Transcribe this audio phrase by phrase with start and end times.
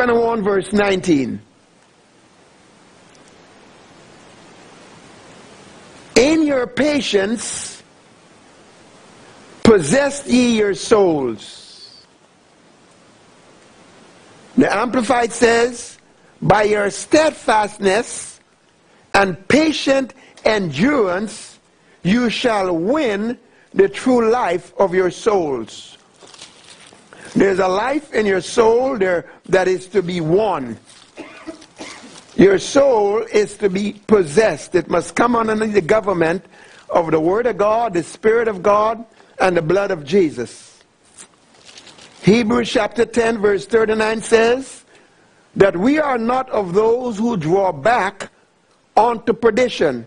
[0.00, 1.40] Luke 21, verse 19.
[6.16, 7.82] In your patience,
[9.62, 12.02] possess ye your souls.
[14.56, 15.98] The Amplified says,
[16.40, 18.40] by your steadfastness
[19.12, 20.14] and patient
[20.46, 21.58] endurance,
[22.02, 23.38] you shall win
[23.74, 25.98] the true life of your souls.
[27.34, 30.78] There's a life in your soul there that is to be won.
[32.36, 34.74] Your soul is to be possessed.
[34.74, 36.44] It must come under the government
[36.88, 39.04] of the Word of God, the Spirit of God,
[39.38, 40.82] and the blood of Jesus.
[42.22, 44.84] Hebrews chapter 10, verse 39 says
[45.56, 48.30] that we are not of those who draw back
[48.96, 50.06] unto perdition,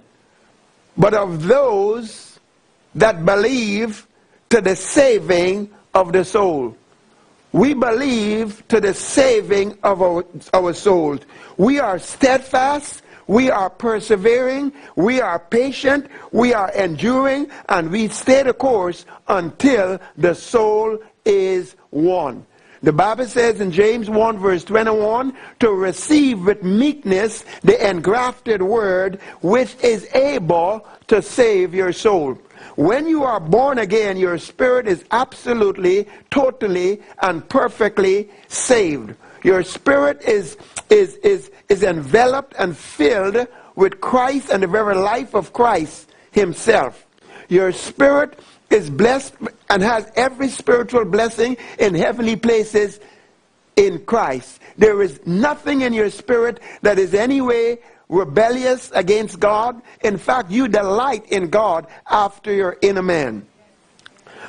[0.97, 2.39] but of those
[2.95, 4.07] that believe
[4.49, 6.77] to the saving of the soul.
[7.53, 11.21] We believe to the saving of our, our souls.
[11.57, 13.03] We are steadfast.
[13.27, 14.73] We are persevering.
[14.95, 16.07] We are patient.
[16.31, 17.51] We are enduring.
[17.69, 22.45] And we stay the course until the soul is won.
[22.83, 29.21] The Bible says in James 1 verse 21, to receive with meekness the engrafted word
[29.41, 32.37] which is able to save your soul.
[32.75, 39.15] When you are born again, your spirit is absolutely, totally, and perfectly saved.
[39.43, 40.57] Your spirit is,
[40.89, 47.05] is, is, is enveloped and filled with Christ and the very life of Christ himself.
[47.47, 49.35] Your spirit is blessed
[49.69, 52.99] and has every spiritual blessing in heavenly places
[53.75, 54.59] in Christ.
[54.77, 57.79] There is nothing in your spirit that is any way
[58.09, 59.81] rebellious against God.
[60.03, 63.45] In fact, you delight in God after your inner man.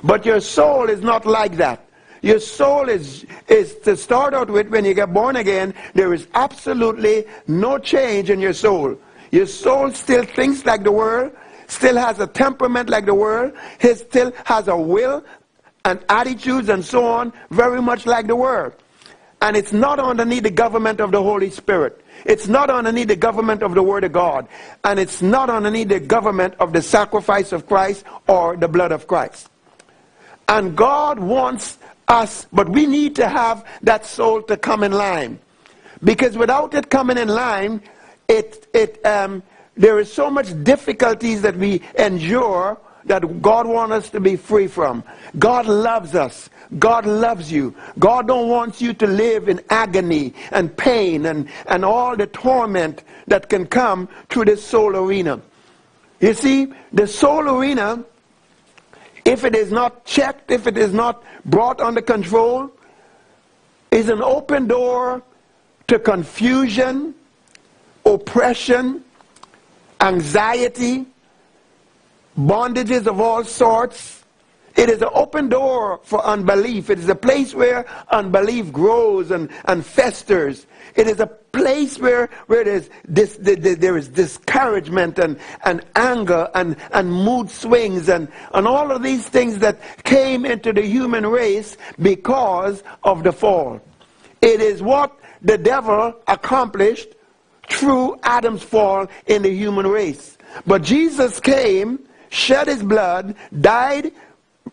[0.03, 1.85] But your soul is not like that.
[2.21, 6.27] Your soul is, is to start out with when you get born again, there is
[6.35, 8.99] absolutely no change in your soul.
[9.31, 11.33] Your soul still thinks like the world,
[11.67, 15.25] still has a temperament like the world, he still has a will
[15.85, 18.73] and attitudes and so on, very much like the world.
[19.43, 22.03] And it's not underneath the government of the Holy Spirit.
[22.25, 24.49] It's not underneath the government of the Word of God.
[24.85, 29.07] And it's not underneath the government of the sacrifice of Christ or the blood of
[29.07, 29.51] Christ.
[30.49, 31.77] And God wants
[32.09, 35.39] us, but we need to have that soul to come in line.
[36.03, 37.83] Because without it coming in line,
[38.29, 39.43] it, it, um,
[39.77, 44.67] there is so much difficulties that we endure that God wants us to be free
[44.67, 45.05] from.
[45.39, 46.49] God loves us.
[46.79, 47.75] God loves you.
[47.99, 53.05] God don't want you to live in agony and pain and, and all the torment
[53.27, 55.41] that can come through this soul arena.
[56.21, 58.03] You see, the soul arena,
[59.25, 62.71] if it is not checked, if it is not brought under control,
[63.91, 65.23] is an open door
[65.89, 67.15] to confusion,
[68.07, 69.05] oppression,
[70.05, 71.07] anxiety,
[72.37, 74.23] bondages of all sorts,
[74.77, 76.91] it is an open door for unbelief.
[76.91, 80.67] It is a place where unbelief grows and, and festers.
[80.97, 86.77] It is a place where, where there's this, there is discouragement and, and anger and,
[86.93, 91.77] and mood swings and, and all of these things that came into the human race
[92.03, 93.81] because of the fall.
[94.43, 97.14] It is what the devil accomplished
[97.75, 100.37] through Adam's fall in the human race.
[100.67, 104.13] But Jesus came, shed his blood, died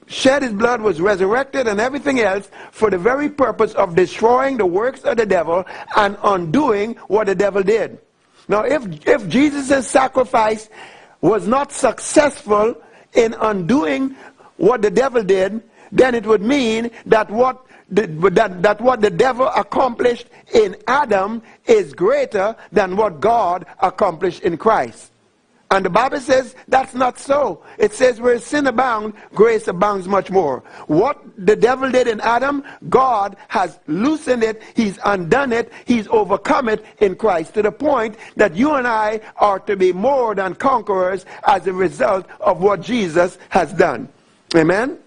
[0.08, 4.66] shed his blood, was resurrected, and everything else for the very purpose of destroying the
[4.66, 5.66] works of the devil
[5.96, 7.98] and undoing what the devil did.
[8.48, 10.70] Now, if, if Jesus' sacrifice
[11.22, 12.76] was not successful
[13.14, 14.16] in undoing
[14.58, 15.62] what the devil did,
[15.92, 21.94] then it would mean that what that, that what the devil accomplished in Adam is
[21.94, 25.12] greater than what God accomplished in Christ.
[25.72, 27.64] And the Bible says that's not so.
[27.78, 30.64] It says where sin abounds, grace abounds much more.
[30.88, 36.68] What the devil did in Adam, God has loosened it, he's undone it, he's overcome
[36.68, 40.56] it in Christ to the point that you and I are to be more than
[40.56, 44.10] conquerors as a result of what Jesus has done.
[44.54, 45.01] Amen?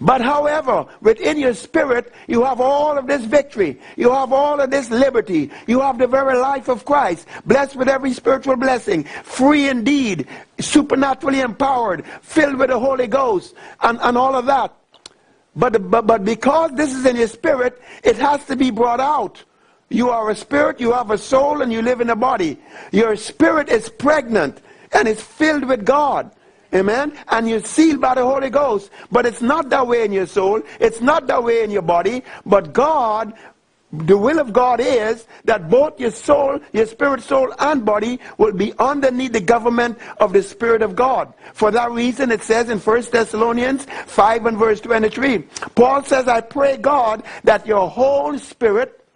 [0.00, 3.80] But however, within your spirit, you have all of this victory.
[3.96, 5.50] You have all of this liberty.
[5.66, 10.28] You have the very life of Christ, blessed with every spiritual blessing, free indeed,
[10.60, 14.72] supernaturally empowered, filled with the Holy Ghost, and, and all of that.
[15.56, 19.42] But, but, but because this is in your spirit, it has to be brought out.
[19.88, 22.58] You are a spirit, you have a soul, and you live in a body.
[22.92, 24.60] Your spirit is pregnant
[24.92, 26.30] and it's filled with God.
[26.74, 27.12] Amen.
[27.28, 28.90] And you're sealed by the Holy Ghost.
[29.10, 30.62] But it's not that way in your soul.
[30.80, 32.22] It's not that way in your body.
[32.44, 33.32] But God
[33.90, 38.52] the will of God is that both your soul, your spirit, soul, and body will
[38.52, 41.32] be underneath the government of the Spirit of God.
[41.54, 45.38] For that reason, it says in 1 Thessalonians 5 and verse 23,
[45.74, 49.07] Paul says, I pray God that your whole spirit,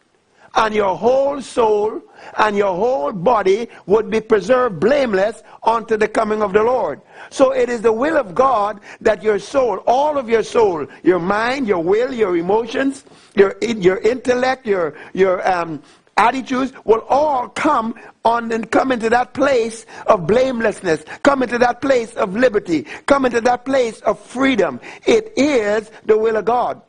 [0.54, 2.02] and your whole soul
[2.38, 7.00] and your whole body would be preserved blameless unto the coming of the Lord.
[7.30, 11.18] So it is the will of God that your soul, all of your soul, your
[11.18, 13.04] mind, your will, your emotions,
[13.34, 15.82] your, your intellect, your, your um,
[16.16, 17.94] attitudes will all come
[18.24, 23.24] on and come into that place of blamelessness, come into that place of liberty, come
[23.24, 24.80] into that place of freedom.
[25.06, 26.80] It is the will of God.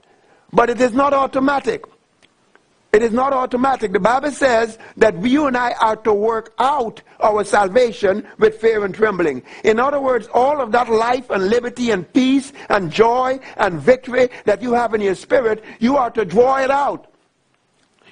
[0.51, 1.85] But it is not automatic.
[2.93, 3.91] It is not automatic.
[3.91, 8.85] The Bible says that you and I are to work out our salvation with fear
[8.85, 9.41] and trembling.
[9.63, 14.29] In other words, all of that life and liberty and peace and joy and victory
[14.45, 17.11] that you have in your spirit, you are to draw it out.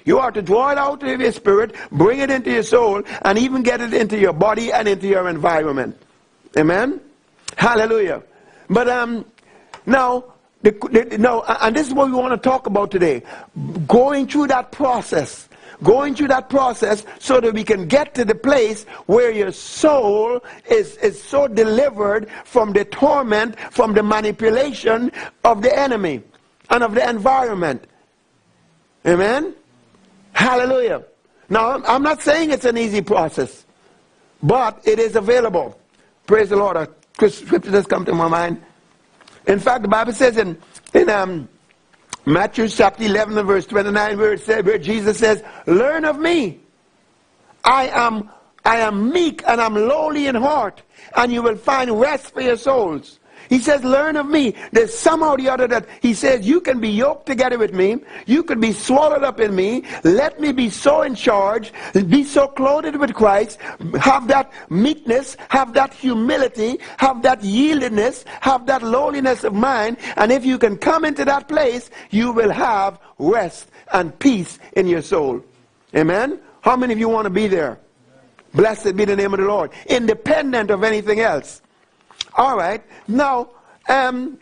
[0.04, 3.38] You are to draw it out of your spirit, bring it into your soul, and
[3.38, 5.96] even get it into your body and into your environment.
[6.56, 7.00] Amen?
[7.56, 8.24] Hallelujah.
[8.68, 9.24] But um,
[9.86, 10.31] now,
[10.62, 13.22] the, the, no, and this is what we want to talk about today.
[13.86, 15.48] Going through that process.
[15.82, 20.40] Going through that process so that we can get to the place where your soul
[20.70, 25.10] is, is so delivered from the torment, from the manipulation
[25.42, 26.22] of the enemy
[26.70, 27.84] and of the environment.
[29.04, 29.54] Amen?
[30.32, 31.02] Hallelujah.
[31.48, 33.66] Now, I'm not saying it's an easy process,
[34.40, 35.78] but it is available.
[36.26, 36.76] Praise the Lord.
[36.76, 36.88] A
[37.28, 38.62] scripture just come to my mind.
[39.46, 40.58] In fact, the Bible says in,
[40.94, 41.48] in um,
[42.24, 46.60] Matthew chapter 11 and verse 29 where, it says, where Jesus says, Learn of me.
[47.64, 48.30] I am,
[48.64, 50.82] I am meek and I'm lowly in heart,
[51.16, 53.18] and you will find rest for your souls.
[53.48, 54.54] He says, learn of me.
[54.72, 57.98] There's somehow or the other that he says, you can be yoked together with me.
[58.26, 59.84] You could be swallowed up in me.
[60.04, 61.72] Let me be so in charge.
[61.92, 63.58] Be so clothed with Christ.
[64.00, 65.36] Have that meekness.
[65.48, 66.78] Have that humility.
[66.98, 68.24] Have that yieldedness.
[68.40, 69.96] Have that lowliness of mind.
[70.16, 74.86] And if you can come into that place, you will have rest and peace in
[74.86, 75.42] your soul.
[75.96, 76.40] Amen?
[76.62, 77.78] How many of you want to be there?
[78.54, 79.70] Blessed be the name of the Lord.
[79.86, 81.62] Independent of anything else.
[82.34, 82.82] All right.
[83.08, 83.50] Now,
[83.88, 84.38] um,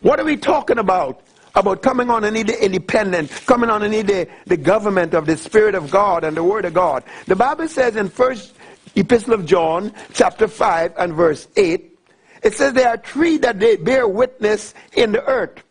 [0.00, 1.22] what are we talking about?
[1.54, 5.74] About coming on and the independent, coming on and the, the government of the Spirit
[5.74, 7.04] of God and the Word of God.
[7.26, 8.54] The Bible says in First
[8.96, 11.98] Epistle of John, chapter 5 and verse 8,
[12.42, 15.62] it says there are three that they bear witness in the earth.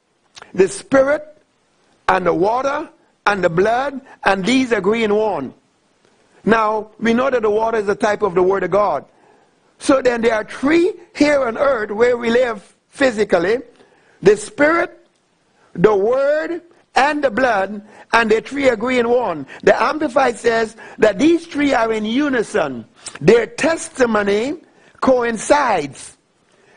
[0.53, 1.25] The Spirit
[2.07, 2.89] and the water
[3.25, 5.53] and the blood, and these agree in one.
[6.45, 9.05] Now, we know that the water is a type of the Word of God.
[9.81, 13.57] So then there are three here on earth where we live physically.
[14.21, 15.07] The Spirit,
[15.73, 16.61] the Word,
[16.93, 17.81] and the blood,
[18.13, 19.47] and the three agree in one.
[19.63, 22.85] The Amplified says that these three are in unison.
[23.21, 24.61] Their testimony
[24.99, 26.15] coincides.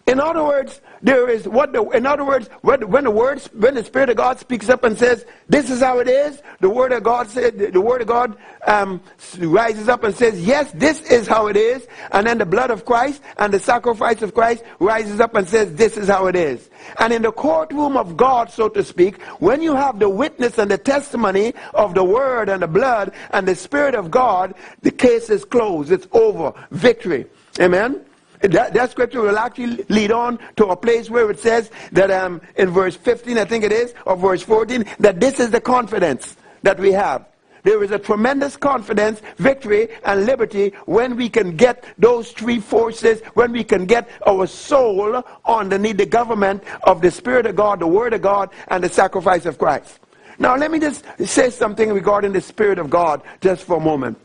[0.06, 3.84] In other words, there is what the, in other words, when, the words, when the
[3.84, 7.02] Spirit of God speaks up and says, this is how it is, the Word of
[7.02, 9.02] God said, the Word of God um,
[9.38, 11.86] rises up and says, yes, this is how it is.
[12.12, 15.74] And then the blood of Christ and the sacrifice of Christ rises up and says,
[15.74, 16.70] this is how it is.
[16.98, 20.70] And in the courtroom of God, so to speak, when you have the witness and
[20.70, 25.28] the testimony of the Word and the blood and the Spirit of God, the case
[25.28, 25.92] is closed.
[25.92, 26.54] It's over.
[26.70, 27.26] Victory.
[27.60, 28.06] Amen.
[28.50, 32.42] That, that, scripture will actually lead on to a place where it says that um,
[32.56, 36.36] in verse 15, I think it is, or verse 14, that this is the confidence
[36.62, 37.24] that we have.
[37.62, 43.22] There is a tremendous confidence, victory, and liberty when we can get those three forces,
[43.32, 47.86] when we can get our soul underneath the government of the Spirit of God, the
[47.86, 49.98] Word of God, and the sacrifice of Christ.
[50.38, 54.18] Now, let me just say something regarding the Spirit of God just for a moment.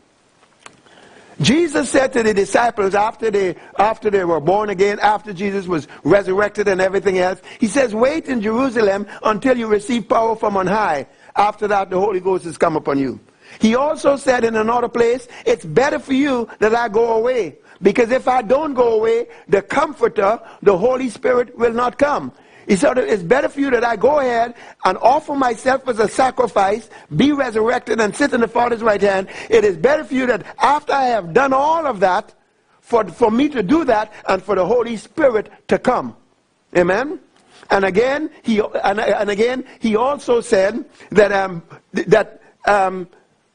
[1.40, 5.88] Jesus said to the disciples after they, after they were born again, after Jesus was
[6.04, 10.66] resurrected and everything else, he says, wait in Jerusalem until you receive power from on
[10.66, 11.06] high.
[11.36, 13.18] After that, the Holy Ghost has come upon you.
[13.58, 17.56] He also said in another place, it's better for you that I go away.
[17.82, 22.32] Because if I don't go away, the Comforter, the Holy Spirit, will not come.
[22.66, 26.08] He said, It's better for you that I go ahead and offer myself as a
[26.08, 29.28] sacrifice, be resurrected, and sit in the Father's right hand.
[29.48, 32.34] It is better for you that after I have done all of that,
[32.90, 36.16] for, for me to do that and for the Holy Spirit to come.
[36.76, 37.20] Amen?
[37.70, 41.62] And again, he, and, and again, he also said that, um,
[41.92, 43.06] that um,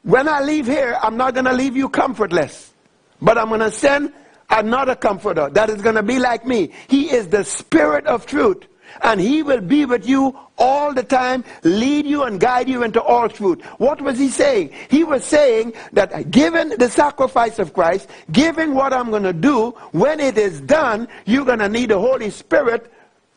[0.02, 2.72] when I leave here, I'm not going to leave you comfortless,
[3.20, 4.12] but I'm going to send
[4.48, 6.72] another comforter that is going to be like me.
[6.88, 8.64] He is the Spirit of truth.
[9.02, 13.02] And he will be with you all the time, lead you and guide you into
[13.02, 13.62] all truth.
[13.78, 14.70] What was he saying?
[14.88, 19.70] He was saying that given the sacrifice of Christ, given what I'm going to do,
[19.92, 22.92] when it is done, you're going to need the Holy Spirit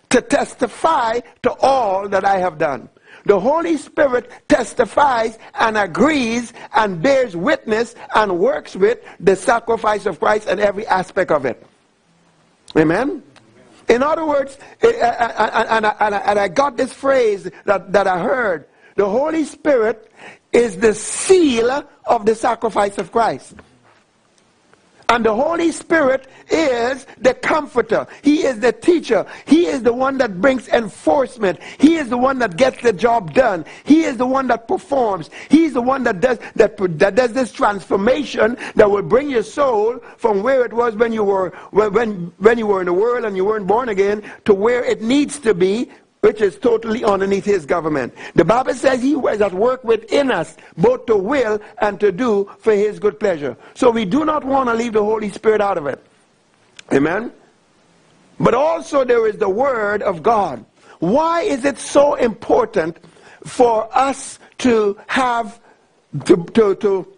[0.09, 2.89] to testify to all that I have done.
[3.25, 10.19] The Holy Spirit testifies and agrees and bears witness and works with the sacrifice of
[10.19, 11.65] Christ and every aspect of it.
[12.77, 13.23] Amen?
[13.89, 18.65] In other words, eh, eh, eh, and I got this phrase that, that I heard
[18.95, 20.11] the Holy Spirit
[20.53, 23.55] is the seal of the sacrifice of Christ.
[25.09, 28.05] And the Holy Spirit is the comforter.
[28.21, 29.25] He is the teacher.
[29.45, 31.59] He is the one that brings enforcement.
[31.79, 33.65] He is the one that gets the job done.
[33.85, 35.31] He is the one that performs.
[35.49, 39.99] He's the one that does that, that does this transformation that will bring your soul
[40.17, 43.35] from where it was when you were when when you were in the world and
[43.35, 45.89] you weren't born again to where it needs to be
[46.21, 48.13] which is totally underneath his government.
[48.35, 52.49] The Bible says he was at work within us, both to will and to do
[52.59, 53.55] for his good pleasure.
[53.73, 56.03] So we do not want to leave the Holy Spirit out of it.
[56.91, 57.31] Amen?
[58.39, 60.65] But also there is the Word of God.
[60.99, 62.97] Why is it so important
[63.45, 65.59] for us to have,
[66.25, 67.15] to, to, to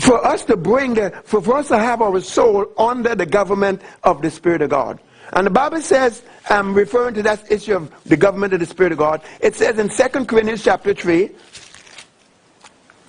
[0.00, 3.80] for us to bring the, for, for us to have our soul under the government
[4.02, 5.00] of the Spirit of God?
[5.32, 8.92] And the Bible says, I'm referring to that issue of the government of the Spirit
[8.92, 9.22] of God.
[9.40, 11.30] It says in 2 Corinthians chapter 3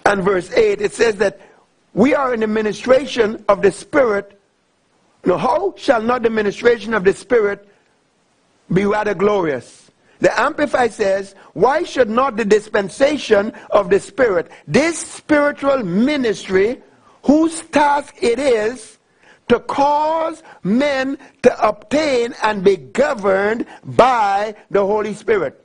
[0.06, 1.40] and verse 8, it says that
[1.94, 4.40] we are in the ministration of the Spirit.
[5.26, 7.68] Now, how shall not the ministration of the Spirit
[8.72, 9.92] be rather glorious?
[10.20, 16.82] The Amplified says, why should not the dispensation of the Spirit, this spiritual ministry,
[17.24, 18.97] whose task it is,
[19.48, 25.64] to cause men to obtain and be governed by the Holy Spirit.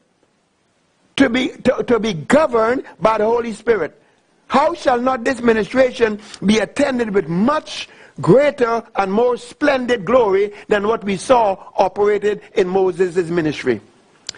[1.16, 4.00] To be, to, to be governed by the Holy Spirit.
[4.48, 7.88] How shall not this ministration be attended with much
[8.20, 13.80] greater and more splendid glory than what we saw operated in Moses' ministry?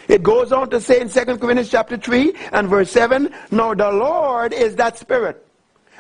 [0.09, 3.91] It goes on to say in 2 Corinthians chapter 3 and verse 7, Now the
[3.91, 5.44] Lord is that Spirit.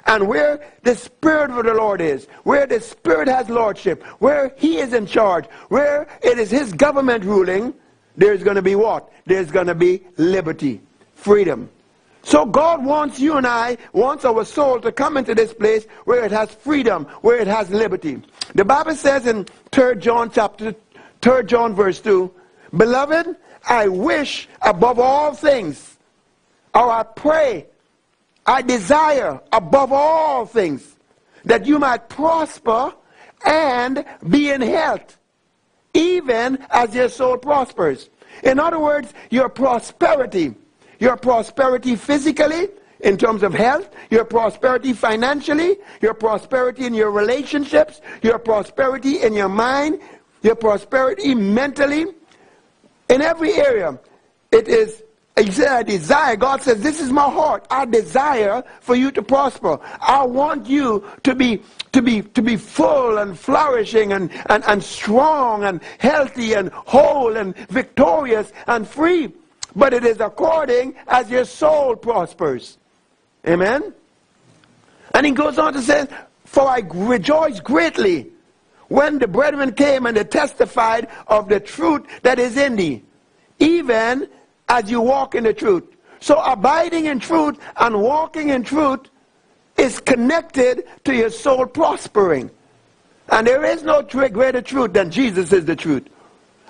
[0.07, 4.79] And where the Spirit of the Lord is, where the Spirit has lordship, where He
[4.79, 7.75] is in charge, where it is His government ruling,
[8.17, 9.11] there's going to be what?
[9.27, 10.81] There's going to be liberty,
[11.15, 11.71] freedom.
[12.23, 16.25] So God wants you and I, wants our soul to come into this place where
[16.25, 18.23] it has freedom, where it has liberty.
[18.55, 20.75] The Bible says in 3 John chapter
[21.21, 22.33] 3 John verse 2,
[22.77, 23.37] Beloved,
[23.69, 25.99] I wish above all things,
[26.75, 27.67] or I pray
[28.47, 30.97] I desire above all things
[31.45, 32.95] that you might prosper
[33.45, 35.19] and be in health,
[35.93, 38.11] even as your soul prospers.
[38.43, 40.55] In other words, your prosperity,
[40.99, 42.69] your prosperity physically,
[43.01, 49.35] in terms of health, your prosperity financially, your prosperity in your relationships, your prosperity in
[49.35, 50.01] your mind,
[50.43, 52.07] your prosperity mentally,
[53.11, 53.99] in every area.
[54.51, 55.04] It is
[55.37, 56.37] he said, I desire.
[56.37, 57.67] God says, This is my heart.
[57.69, 59.81] I desire for you to prosper.
[60.01, 61.63] I want you to be
[61.93, 67.37] to be to be full and flourishing and, and, and strong and healthy and whole
[67.37, 69.33] and victorious and free.
[69.75, 72.79] But it is according as your soul prospers.
[73.47, 73.93] Amen.
[75.15, 76.07] And he goes on to say,
[76.45, 78.31] For I rejoice greatly
[78.87, 83.03] when the brethren came and they testified of the truth that is in thee,
[83.59, 84.29] even
[84.75, 85.85] as you walk in the truth.
[86.21, 89.09] So abiding in truth and walking in truth
[89.77, 92.51] is connected to your soul prospering.
[93.29, 96.09] And there is no greater truth than Jesus is the truth.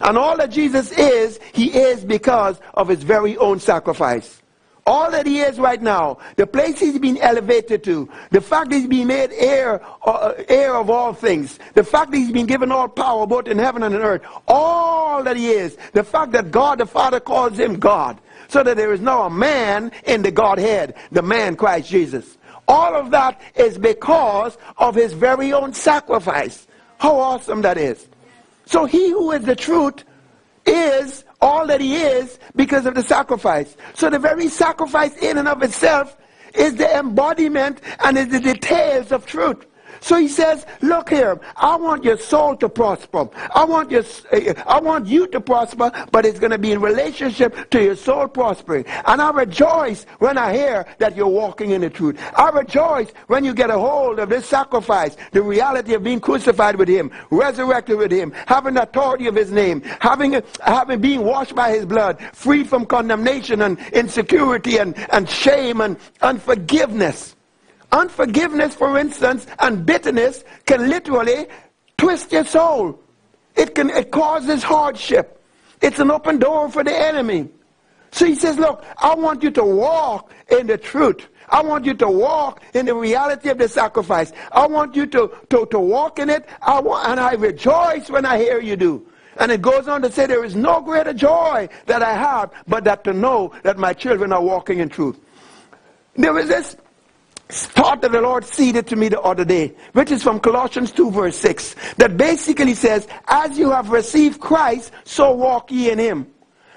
[0.00, 4.42] And all that Jesus is, he is because of his very own sacrifice.
[4.86, 8.76] All that he is right now, the place he's been elevated to, the fact that
[8.76, 12.70] he's been made heir, uh, heir of all things, the fact that he's been given
[12.70, 16.50] all power both in heaven and on earth, all that he is, the fact that
[16.50, 20.30] God the Father calls him God, so that there is now a man in the
[20.30, 22.36] Godhead, the man Christ Jesus.
[22.68, 26.66] All of that is because of his very own sacrifice.
[26.98, 28.06] How awesome that is.
[28.66, 30.04] So he who is the truth
[30.66, 33.76] is all that he is because of the sacrifice.
[33.92, 36.16] So the very sacrifice in and of itself
[36.54, 39.66] is the embodiment and is the details of truth.
[40.04, 43.26] So he says, look here, I want your soul to prosper.
[43.54, 44.04] I want your,
[44.66, 48.28] I want you to prosper, but it's going to be in relationship to your soul
[48.28, 48.84] prospering.
[49.06, 52.20] And I rejoice when I hear that you're walking in the truth.
[52.36, 56.76] I rejoice when you get a hold of this sacrifice, the reality of being crucified
[56.76, 61.54] with him, resurrected with him, having the authority of his name, having, having being washed
[61.54, 67.33] by his blood, freed from condemnation and insecurity and, and shame and unforgiveness.
[67.94, 71.46] Unforgiveness, for instance, and bitterness can literally
[71.96, 72.98] twist your soul.
[73.54, 75.40] It can it causes hardship.
[75.80, 77.50] It's an open door for the enemy.
[78.10, 81.28] So he says, look, I want you to walk in the truth.
[81.48, 84.32] I want you to walk in the reality of the sacrifice.
[84.50, 86.48] I want you to, to, to walk in it.
[86.62, 89.06] I want, and I rejoice when I hear you do.
[89.36, 92.82] And it goes on to say, there is no greater joy that I have, but
[92.84, 95.18] that to know that my children are walking in truth.
[96.16, 96.76] There is this
[97.54, 101.10] thought that the Lord seeded to me the other day, which is from Colossians 2
[101.10, 106.26] verse 6, that basically says, as you have received Christ, so walk ye in him.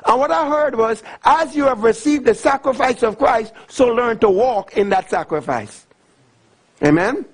[0.06, 4.20] And what I heard was, as you have received the sacrifice of Christ, so learn
[4.20, 5.86] to walk in that sacrifice.
[6.84, 7.26] Amen?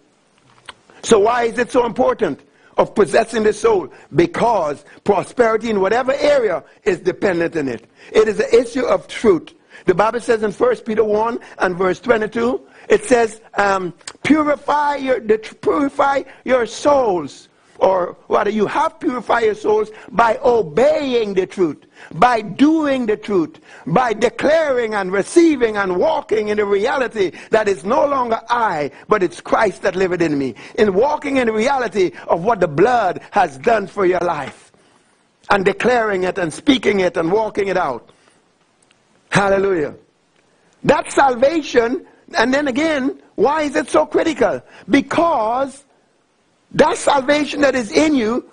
[1.04, 2.40] So why is it so important
[2.78, 3.92] of possessing the soul?
[4.16, 7.86] Because prosperity in whatever area is dependent in it.
[8.12, 9.54] It is an issue of truth.
[9.86, 15.20] The Bible says in 1 Peter 1 and verse 22, it says, um, purify, your,
[15.20, 17.50] purify your souls.
[17.80, 23.60] Or rather, you have purified your souls by obeying the truth, by doing the truth,
[23.86, 29.22] by declaring and receiving and walking in the reality that it's no longer I, but
[29.22, 30.56] it's Christ that liveth in me.
[30.76, 34.72] In walking in the reality of what the blood has done for your life.
[35.50, 38.12] And declaring it and speaking it and walking it out.
[39.30, 39.96] Hallelujah.
[40.84, 42.06] That salvation,
[42.38, 44.62] and then again, why is it so critical?
[44.90, 45.84] Because
[46.72, 48.50] that salvation that is in you,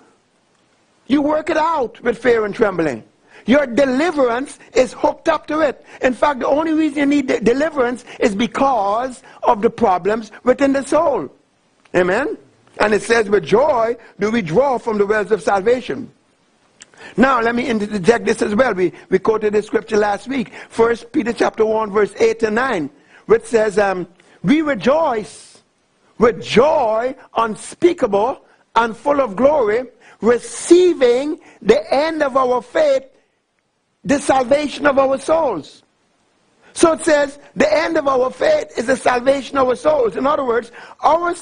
[1.07, 3.03] you work it out with fear and trembling.
[3.45, 5.83] Your deliverance is hooked up to it.
[6.01, 10.83] In fact, the only reason you need deliverance is because of the problems within the
[10.83, 11.29] soul.
[11.95, 12.37] Amen?
[12.79, 16.11] And it says, with joy do we draw from the wells of salvation.
[17.17, 18.73] Now, let me interject this as well.
[18.73, 20.53] We, we quoted the scripture last week.
[20.69, 22.89] First Peter chapter 1, verse 8 and 9,
[23.25, 24.07] which says, um,
[24.43, 25.61] We rejoice
[26.17, 29.83] with joy unspeakable and full of glory,
[30.21, 33.03] receiving the end of our faith,
[34.03, 35.83] the salvation of our souls.
[36.73, 40.15] So it says, the end of our faith is the salvation of our souls.
[40.15, 41.35] In other words, our,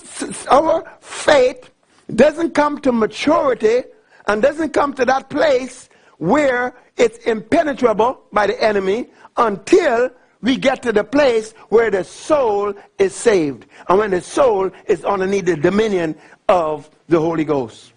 [0.50, 1.70] our faith
[2.16, 3.84] doesn't come to maturity
[4.28, 10.10] and doesn't come to that place where it's impenetrable by the enemy until
[10.42, 13.66] we get to the place where the soul is saved.
[13.88, 16.16] And when the soul is underneath the dominion
[16.48, 17.94] of the Holy Ghost.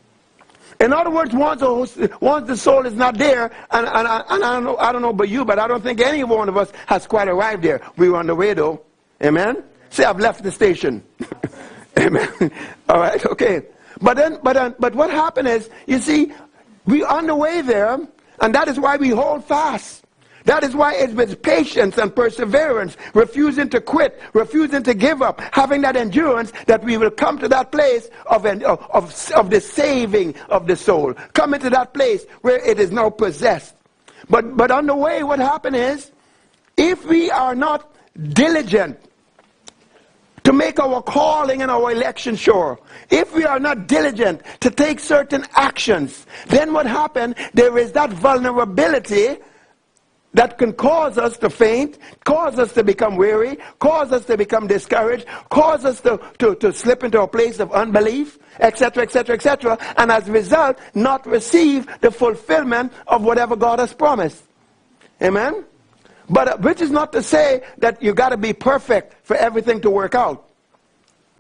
[0.80, 4.76] In other words, once the, soul is not there, and, and, and I, don't know,
[4.78, 7.28] I don't know about you, but I don't think any one of us has quite
[7.28, 7.80] arrived there.
[7.96, 8.82] We were on the way though.
[9.22, 9.62] Amen?
[9.90, 11.04] Say, I've left the station.
[11.98, 12.28] Amen.
[12.88, 13.62] All right, okay.
[14.00, 16.32] But then, but then, but what happened is, you see,
[16.86, 18.00] we're on the way there,
[18.40, 20.01] and that is why we hold fast.
[20.44, 25.40] That is why it's with patience and perseverance, refusing to quit, refusing to give up,
[25.52, 30.34] having that endurance that we will come to that place of, of, of the saving
[30.48, 31.14] of the soul.
[31.34, 33.74] Coming to that place where it is now possessed.
[34.28, 36.10] But, but on the way, what happened is,
[36.76, 37.92] if we are not
[38.32, 38.98] diligent
[40.44, 42.78] to make our calling and our election sure.
[43.10, 47.36] If we are not diligent to take certain actions, then what happened?
[47.54, 49.36] There is that vulnerability
[50.34, 54.66] that can cause us to faint, cause us to become weary, cause us to become
[54.66, 59.78] discouraged, cause us to, to, to slip into a place of unbelief, etc., etc., etc.,
[59.98, 64.42] and as a result, not receive the fulfillment of whatever God has promised.
[65.20, 65.64] Amen?
[66.28, 69.80] But uh, which is not to say that you got to be perfect for everything
[69.82, 70.48] to work out.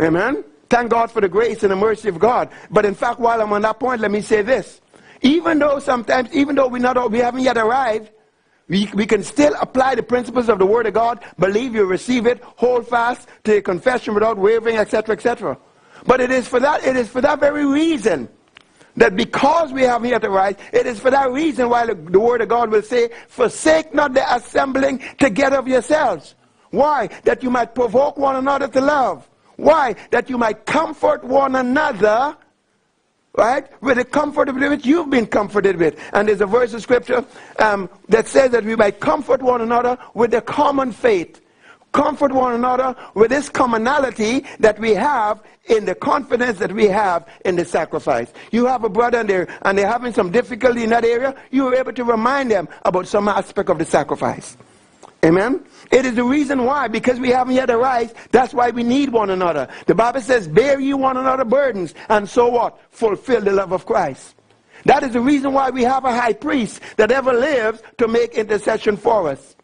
[0.00, 0.44] Amen?
[0.68, 2.50] Thank God for the grace and the mercy of God.
[2.70, 4.80] But in fact, while I'm on that point, let me say this.
[5.22, 8.10] Even though sometimes, even though we not we haven't yet arrived,
[8.68, 12.26] we, we can still apply the principles of the Word of God, believe you receive
[12.26, 15.58] it, hold fast to your confession without wavering, etc., etc.
[16.06, 18.28] But it is for that, it is for that very reason
[18.96, 22.20] that because we have here to rise, it is for that reason why the, the,
[22.20, 26.34] word of God will say, forsake not the assembling together of yourselves.
[26.70, 27.08] Why?
[27.24, 29.28] That you might provoke one another to love.
[29.56, 29.94] Why?
[30.10, 32.36] That you might comfort one another,
[33.34, 33.66] right?
[33.82, 35.98] With the comfort of which you've been comforted with.
[36.12, 37.24] And there's a verse of scripture
[37.58, 41.40] um, that says that we might comfort one another with the common faith.
[41.92, 47.28] comfort one another with this commonality that we have in the confidence that we have
[47.44, 48.32] in the sacrifice.
[48.50, 51.68] You have a brother and they're, and they're having some difficulty in that area, you
[51.68, 54.56] are able to remind them about some aspect of the sacrifice.
[55.24, 55.64] Amen?
[55.90, 59.30] It is the reason why, because we haven't yet arrived, that's why we need one
[59.30, 59.68] another.
[59.86, 62.78] The Bible says, bear you one another burdens, and so what?
[62.90, 64.34] Fulfill the love of Christ.
[64.84, 68.34] That is the reason why we have a high priest that ever lives to make
[68.34, 69.54] intercession for us.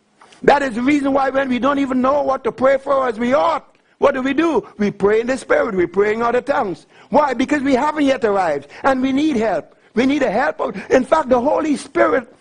[0.43, 3.19] That is the reason why when we don't even know what to pray for as
[3.19, 4.67] we ought, what do we do?
[4.79, 5.75] We pray in the Spirit.
[5.75, 6.87] We pray in other tongues.
[7.11, 7.35] Why?
[7.35, 9.75] Because we haven't yet arrived and we need help.
[9.95, 10.61] We need a help.
[10.91, 12.33] In fact, the Holy Spirit,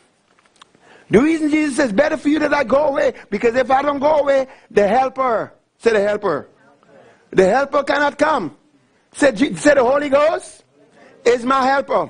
[1.10, 4.00] the reason Jesus says, better for you that I go away, because if I don't
[4.00, 6.50] go away, the helper, say the helper,
[7.32, 8.58] the helper cannot come.
[9.14, 10.64] Say, say the Holy Ghost
[11.26, 12.10] is my helper.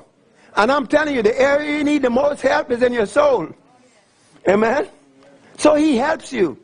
[0.55, 3.49] And I'm telling you, the area you need the most help is in your soul.
[4.47, 4.89] Amen?
[5.57, 6.57] So he helps you.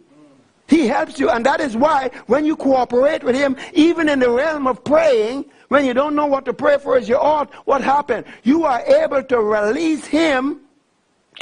[0.67, 1.29] He helps you.
[1.29, 5.45] And that is why when you cooperate with him, even in the realm of praying,
[5.67, 8.25] when you don't know what to pray for as you ought, what happened?
[8.43, 10.61] You are able to release him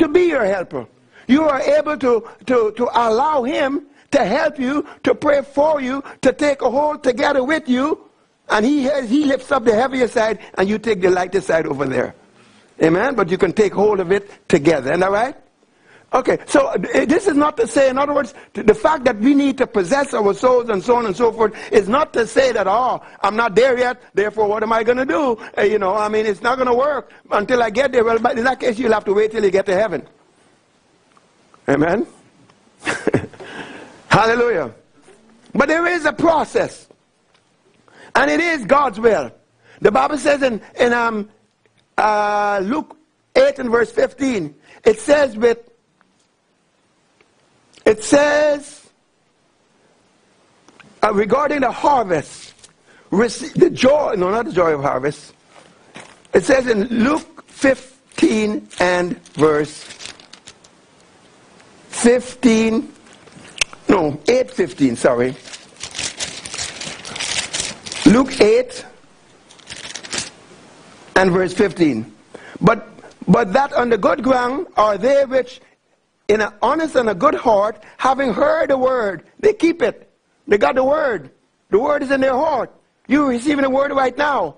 [0.02, 0.88] to be your helper.
[1.28, 6.04] You are able to, to, to allow him to help you, to pray for you,
[6.22, 8.10] to take a hold together with you.
[8.50, 11.66] And he, has, he lifts up the heavier side and you take the lighter side
[11.66, 12.16] over there.
[12.82, 13.16] Amen?
[13.16, 14.90] But you can take hold of it together.
[14.92, 15.36] Isn't that right?
[16.14, 19.34] Okay, so uh, this is not to say, in other words, the fact that we
[19.34, 22.52] need to possess our souls and so on and so forth is not to say
[22.52, 25.38] that, oh, I'm not there yet, therefore what am I going to do?
[25.58, 28.04] Uh, you know, I mean, it's not going to work until I get there.
[28.04, 30.06] Well, but in that case, you'll have to wait till you get to heaven.
[31.70, 32.06] Amen?
[34.10, 34.74] Hallelujah.
[35.54, 36.88] But there is a process.
[38.16, 39.32] And it is God's will.
[39.80, 41.30] The Bible says in, in um,
[41.98, 42.98] uh, Luke
[43.36, 45.71] 8 and verse 15, it says with,
[47.86, 48.90] it says
[51.04, 52.54] uh, regarding the harvest,
[53.10, 55.34] the joy, no, not the joy of harvest.
[56.34, 59.84] It says in Luke 15 and verse
[61.90, 62.92] 15,
[63.90, 65.36] no, 8.15, sorry.
[68.12, 68.86] Luke 8
[71.18, 72.12] and verse 15.
[72.62, 72.88] But,
[73.28, 75.62] but that on the good ground are they which
[76.32, 80.10] in an honest and a good heart, having heard the word, they keep it.
[80.48, 81.30] They got the word.
[81.72, 82.74] The word is in their heart.
[83.08, 84.56] You're receiving the word right now.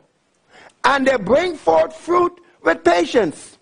[0.83, 3.57] And they bring forth fruit with patience.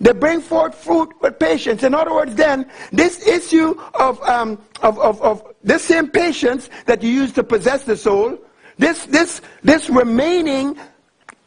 [0.00, 1.82] They bring forth fruit with patience.
[1.82, 7.02] In other words, then, this issue of, um, of, of, of this same patience that
[7.02, 8.36] you use to possess the soul,
[8.76, 10.78] this, this, this remaining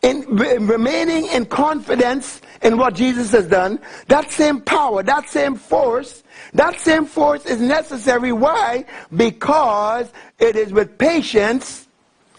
[0.02, 6.24] in remaining in confidence in what Jesus has done, that same power, that same force,
[6.54, 8.32] that same force is necessary.
[8.32, 8.86] Why?
[9.16, 10.10] Because
[10.40, 11.88] it is with patience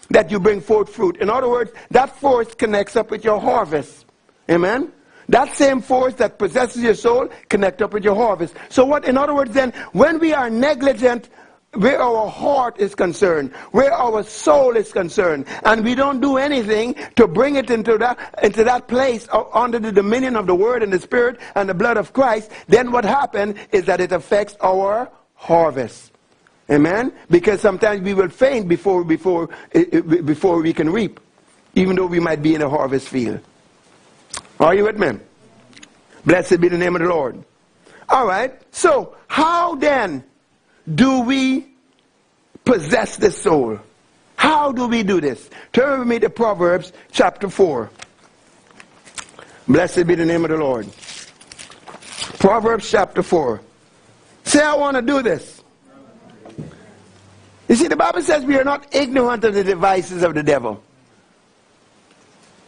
[0.09, 1.18] that you bring forth fruit.
[1.18, 4.07] In other words, that force connects up with your harvest.
[4.51, 4.92] Amen?
[5.29, 8.55] That same force that possesses your soul connect up with your harvest.
[8.68, 11.29] So what, in other words then, when we are negligent
[11.74, 16.96] where our heart is concerned, where our soul is concerned, and we don't do anything
[17.14, 20.92] to bring it into that, into that place under the dominion of the Word and
[20.92, 25.11] the Spirit and the blood of Christ, then what happens is that it affects our
[25.35, 26.12] harvest.
[26.70, 27.12] Amen?
[27.30, 31.20] Because sometimes we will faint before, before, before we can reap,
[31.74, 33.40] even though we might be in a harvest field.
[34.59, 35.18] Are you with me?
[36.26, 37.42] Blessed be the name of the Lord.
[38.09, 38.61] All right.
[38.72, 40.24] So, how then
[40.94, 41.66] do we
[42.64, 43.79] possess the soul?
[44.37, 45.50] How do we do this?
[45.72, 47.90] Turn with me to Proverbs chapter 4.
[49.68, 50.88] Blessed be the name of the Lord.
[52.38, 53.61] Proverbs chapter 4.
[54.44, 55.62] Say, I want to do this.
[57.68, 60.83] You see, the Bible says we are not ignorant of the devices of the devil.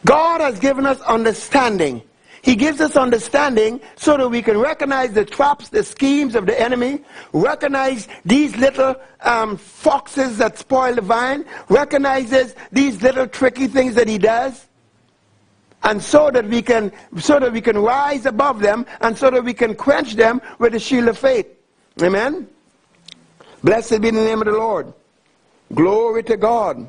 [0.04, 2.02] God has given us understanding
[2.42, 6.60] he gives us understanding so that we can recognize the traps, the schemes of the
[6.60, 7.00] enemy,
[7.32, 14.08] recognize these little um, foxes that spoil the vine, recognizes these little tricky things that
[14.08, 14.66] he does,
[15.84, 19.44] and so that we can so that we can rise above them, and so that
[19.44, 21.46] we can quench them with the shield of faith.
[22.02, 22.48] Amen.
[23.62, 24.92] Blessed be the name of the Lord.
[25.72, 26.88] Glory to God.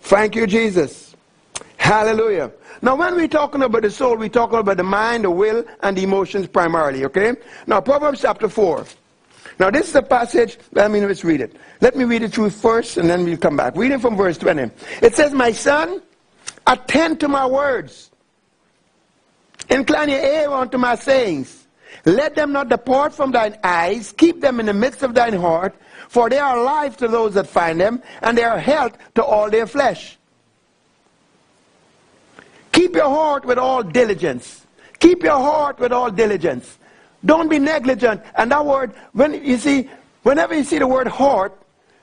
[0.00, 1.05] Thank you, Jesus.
[1.76, 2.50] Hallelujah.
[2.82, 5.96] Now, when we're talking about the soul, we're talking about the mind, the will, and
[5.96, 7.34] the emotions primarily, okay?
[7.66, 8.86] Now, Proverbs chapter 4.
[9.58, 11.56] Now, this is a passage, let me let's read it.
[11.80, 13.76] Let me read it through first, and then we'll come back.
[13.76, 14.70] Reading from verse 20.
[15.02, 16.02] It says, My son,
[16.66, 18.10] attend to my words.
[19.70, 21.66] Incline your ear unto my sayings.
[22.04, 24.12] Let them not depart from thine eyes.
[24.12, 25.74] Keep them in the midst of thine heart.
[26.08, 29.50] For they are life to those that find them, and they are health to all
[29.50, 30.18] their flesh.
[32.76, 34.66] Keep your heart with all diligence.
[34.98, 36.78] Keep your heart with all diligence.
[37.24, 38.20] Don't be negligent.
[38.36, 39.88] And that word, when you see,
[40.24, 41.58] whenever you see the word heart,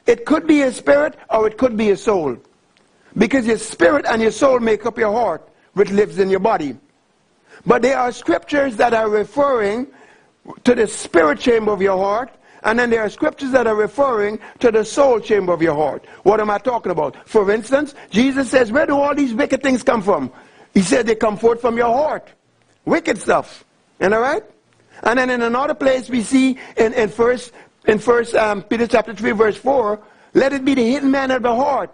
[0.08, 2.38] it could be a spirit or it could be a soul.
[3.16, 6.76] Because your spirit and your soul make up your heart, which lives in your body.
[7.68, 9.86] But there are scriptures that are referring
[10.64, 12.32] to the spirit chamber of your heart,
[12.64, 16.04] and then there are scriptures that are referring to the soul chamber of your heart.
[16.24, 17.30] What am I talking about?
[17.30, 20.32] For instance, Jesus says, Where do all these wicked things come from?
[20.74, 22.28] He said they come forth from your heart.
[22.86, 23.64] Wicked stuff.
[24.00, 24.44] And all right?
[25.04, 27.52] And then in another place we see in, in first
[27.86, 30.00] in first um, Peter chapter 3, verse 4,
[30.34, 31.92] let it be the hidden man of the heart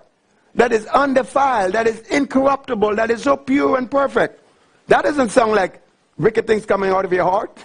[0.56, 4.42] that is undefiled, that is incorruptible, that is so pure and perfect.
[4.88, 5.82] That doesn't sound like
[6.18, 7.58] wicked things coming out of your heart.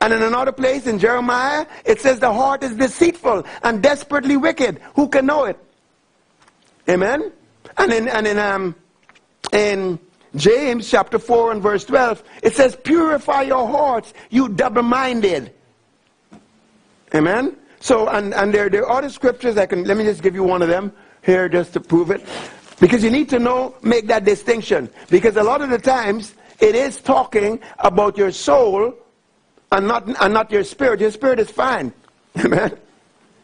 [0.00, 4.80] And in another place in Jeremiah, it says the heart is deceitful and desperately wicked.
[4.96, 5.58] Who can know it?
[6.88, 7.32] Amen?
[7.78, 8.74] And in, and in, um,
[9.54, 9.98] in
[10.36, 15.54] James chapter 4 and verse 12, it says, Purify your hearts, you double minded.
[17.14, 17.56] Amen?
[17.80, 20.42] So, and, and there, there are other scriptures I can, let me just give you
[20.42, 22.26] one of them here just to prove it.
[22.80, 24.90] Because you need to know, make that distinction.
[25.08, 28.94] Because a lot of the times, it is talking about your soul
[29.70, 31.00] and not, and not your spirit.
[31.00, 31.92] Your spirit is fine.
[32.44, 32.76] Amen?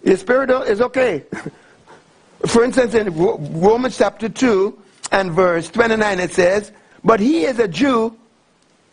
[0.02, 1.24] Your spirit is okay.
[2.46, 4.76] For instance, in Romans chapter 2
[5.10, 6.72] and verse 29, it says,
[7.04, 8.16] But he is a Jew,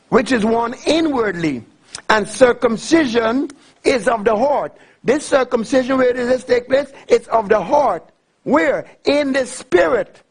[0.09, 1.63] which is one inwardly,
[2.09, 3.49] and circumcision
[3.83, 4.75] is of the heart.
[5.03, 6.91] This circumcision, where does this take place?
[7.07, 8.03] It's of the heart.
[8.43, 8.89] Where?
[9.05, 10.21] In the spirit.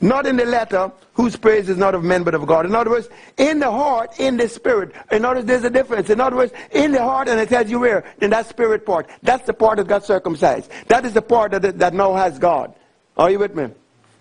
[0.00, 2.66] Not in the letter, whose praise is not of men but of God.
[2.66, 4.92] In other words, in the heart, in the spirit.
[5.12, 6.10] In other words, there's a difference.
[6.10, 8.04] In other words, in the heart, and it tells you where?
[8.20, 9.08] In that spirit part.
[9.22, 10.70] That's the part that got circumcised.
[10.88, 12.74] That is the part that, that now has God.
[13.16, 13.68] Are you with me?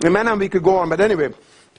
[0.04, 0.28] Amen.
[0.28, 1.30] And we could go on, but anyway,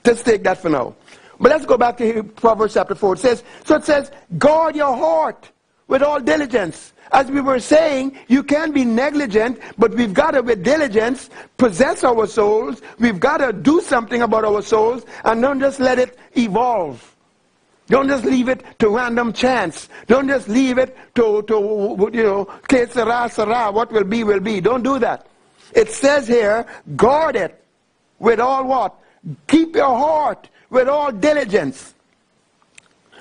[0.04, 0.94] let's take that for now.
[1.40, 3.14] But let's go back to Proverbs chapter 4.
[3.14, 5.50] It says, so it says, guard your heart
[5.88, 6.92] with all diligence.
[7.10, 12.04] As we were saying, you can be negligent, but we've got to, with diligence, possess
[12.04, 12.80] our souls.
[12.98, 17.08] We've got to do something about our souls and don't just let it evolve.
[17.88, 19.88] Don't just leave it to random chance.
[20.06, 24.40] Don't just leave it to, to you know, que sera, sera, what will be, will
[24.40, 24.60] be.
[24.60, 25.26] Don't do that.
[25.74, 26.64] It says here,
[26.96, 27.61] guard it
[28.22, 28.94] with all what?
[29.48, 31.92] Keep your heart with all diligence.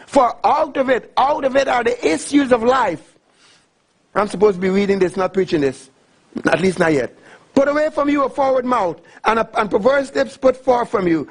[0.05, 3.17] For out of it, out of it are the issues of life.
[4.13, 5.89] I'm supposed to be reading this, not preaching this.
[6.45, 7.17] At least not yet.
[7.53, 11.07] Put away from you a forward mouth, and, a, and perverse lips put far from
[11.07, 11.27] you.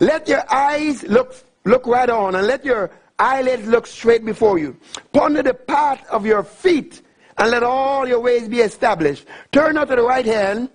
[0.00, 4.76] Let your eyes look, look right on, and let your eyelids look straight before you.
[5.12, 7.02] Ponder the path of your feet,
[7.38, 9.26] and let all your ways be established.
[9.52, 10.70] Turn not to the right hand,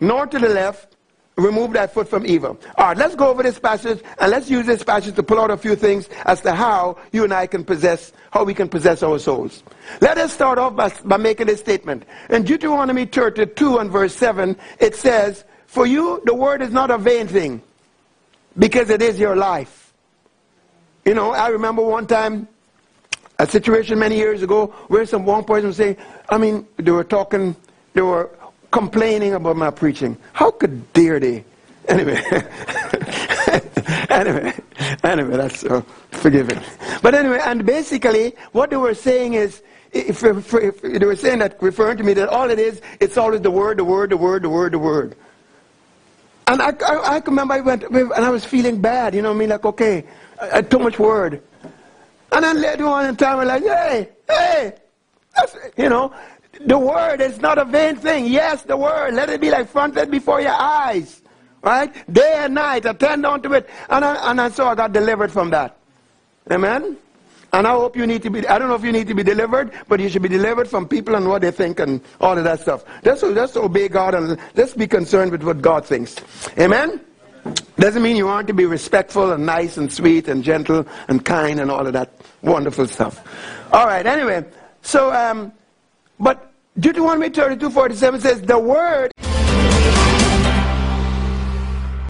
[0.00, 0.96] nor to the left,
[1.40, 2.58] remove that foot from evil.
[2.76, 5.50] All right, let's go over this passage and let's use this passage to pull out
[5.50, 9.02] a few things as to how you and I can possess, how we can possess
[9.02, 9.62] our souls.
[10.00, 12.04] Let us start off by, by making this statement.
[12.28, 16.98] In Deuteronomy 32 and verse 7, it says, For you, the word is not a
[16.98, 17.62] vain thing,
[18.58, 19.92] because it is your life.
[21.04, 22.48] You know, I remember one time,
[23.38, 25.96] a situation many years ago, where some one person was saying,
[26.28, 27.56] I mean, they were talking,
[27.94, 28.30] they were
[28.70, 30.16] complaining about my preaching.
[30.32, 31.44] How could dare they?
[31.88, 32.22] Anyway,
[34.10, 34.54] anyway,
[35.02, 36.60] anyway, that's uh, forgiven.
[37.02, 41.40] But anyway, and basically, what they were saying is, if, if, if, they were saying
[41.40, 44.16] that, referring to me, that all it is, it's always the word, the word, the
[44.16, 45.16] word, the word, the word.
[46.46, 49.36] And I, I, I remember I went, and I was feeling bad, you know what
[49.36, 49.48] I mean?
[49.48, 50.04] Like, okay,
[50.40, 51.42] I, I too much word.
[52.32, 54.74] And then later on in time, I'm like, hey, hey,
[55.76, 56.12] you know,
[56.66, 58.26] the word is not a vain thing.
[58.26, 59.14] Yes, the word.
[59.14, 61.22] Let it be like frontlets before your eyes.
[61.62, 61.92] Right?
[62.12, 62.84] Day and night.
[62.86, 63.68] Attend unto it.
[63.88, 65.76] And, I, and I, so I got delivered from that.
[66.50, 66.96] Amen?
[67.52, 69.22] And I hope you need to be, I don't know if you need to be
[69.22, 72.44] delivered, but you should be delivered from people and what they think and all of
[72.44, 72.84] that stuff.
[73.02, 76.16] Just, just obey God and just be concerned with what God thinks.
[76.58, 77.00] Amen?
[77.76, 81.58] Doesn't mean you aren't to be respectful and nice and sweet and gentle and kind
[81.58, 83.20] and all of that wonderful stuff.
[83.72, 84.44] All right, anyway.
[84.82, 85.52] So, um,
[86.20, 89.10] but Deuteronomy 32 47 says, The word